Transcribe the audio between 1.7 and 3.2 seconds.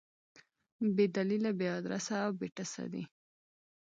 ادرسه او بې ټسه دي.